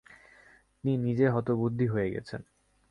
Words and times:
তিনি 0.73 0.93
নিজে 1.05 1.25
হতবুদ্ধি 1.29 1.85
হয়ে 1.87 2.09
গেছেন। 2.09 2.41